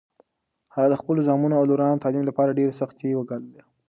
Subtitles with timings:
[0.73, 3.61] هغه د خپلو زامنو او لورانو د تعلیم لپاره ډېرې سختۍ وګاللې.